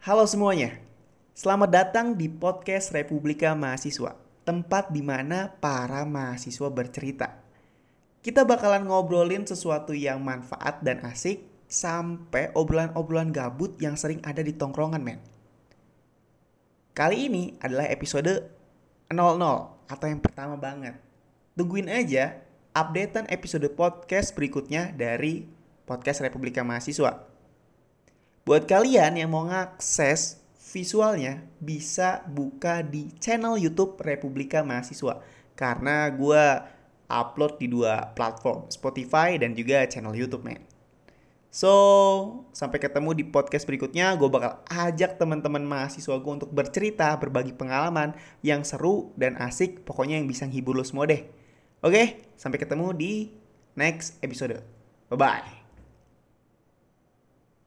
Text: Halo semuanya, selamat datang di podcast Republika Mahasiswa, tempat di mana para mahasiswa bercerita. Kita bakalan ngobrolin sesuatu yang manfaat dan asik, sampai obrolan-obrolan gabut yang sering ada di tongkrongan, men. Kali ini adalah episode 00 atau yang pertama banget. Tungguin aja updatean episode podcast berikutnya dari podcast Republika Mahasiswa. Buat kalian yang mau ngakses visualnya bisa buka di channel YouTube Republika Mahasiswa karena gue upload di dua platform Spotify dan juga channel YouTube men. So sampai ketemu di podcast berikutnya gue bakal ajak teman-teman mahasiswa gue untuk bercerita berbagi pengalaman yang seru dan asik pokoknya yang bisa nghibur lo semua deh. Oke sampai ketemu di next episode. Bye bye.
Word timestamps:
Halo 0.00 0.24
semuanya, 0.24 0.80
selamat 1.36 1.68
datang 1.68 2.16
di 2.16 2.24
podcast 2.24 2.88
Republika 2.96 3.52
Mahasiswa, 3.52 4.16
tempat 4.48 4.88
di 4.88 5.04
mana 5.04 5.52
para 5.60 6.08
mahasiswa 6.08 6.72
bercerita. 6.72 7.36
Kita 8.24 8.48
bakalan 8.48 8.88
ngobrolin 8.88 9.44
sesuatu 9.44 9.92
yang 9.92 10.24
manfaat 10.24 10.80
dan 10.80 11.04
asik, 11.04 11.44
sampai 11.68 12.48
obrolan-obrolan 12.56 13.28
gabut 13.28 13.76
yang 13.76 13.92
sering 13.92 14.24
ada 14.24 14.40
di 14.40 14.56
tongkrongan, 14.56 15.04
men. 15.04 15.20
Kali 16.96 17.28
ini 17.28 17.60
adalah 17.60 17.84
episode 17.92 18.48
00 19.12 19.20
atau 19.84 20.06
yang 20.08 20.24
pertama 20.24 20.56
banget. 20.56 20.96
Tungguin 21.52 21.92
aja 21.92 22.40
updatean 22.72 23.28
episode 23.28 23.68
podcast 23.76 24.32
berikutnya 24.32 24.96
dari 24.96 25.44
podcast 25.84 26.24
Republika 26.24 26.64
Mahasiswa. 26.64 27.28
Buat 28.50 28.66
kalian 28.66 29.14
yang 29.14 29.30
mau 29.30 29.46
ngakses 29.46 30.42
visualnya 30.74 31.38
bisa 31.62 32.26
buka 32.26 32.82
di 32.82 33.14
channel 33.22 33.54
YouTube 33.54 33.94
Republika 34.02 34.66
Mahasiswa 34.66 35.22
karena 35.54 36.10
gue 36.10 36.44
upload 37.06 37.62
di 37.62 37.70
dua 37.70 38.10
platform 38.10 38.66
Spotify 38.66 39.38
dan 39.38 39.54
juga 39.54 39.86
channel 39.86 40.18
YouTube 40.18 40.42
men. 40.42 40.66
So 41.54 41.70
sampai 42.50 42.82
ketemu 42.82 43.22
di 43.22 43.24
podcast 43.30 43.70
berikutnya 43.70 44.18
gue 44.18 44.26
bakal 44.26 44.58
ajak 44.66 45.14
teman-teman 45.14 45.62
mahasiswa 45.62 46.18
gue 46.18 46.32
untuk 46.42 46.50
bercerita 46.50 47.14
berbagi 47.22 47.54
pengalaman 47.54 48.18
yang 48.42 48.66
seru 48.66 49.14
dan 49.14 49.38
asik 49.38 49.86
pokoknya 49.86 50.18
yang 50.18 50.26
bisa 50.26 50.50
nghibur 50.50 50.74
lo 50.74 50.82
semua 50.82 51.06
deh. 51.06 51.22
Oke 51.86 52.26
sampai 52.34 52.58
ketemu 52.58 52.98
di 52.98 53.30
next 53.78 54.18
episode. 54.26 54.58
Bye 55.06 55.14
bye. 55.14 55.59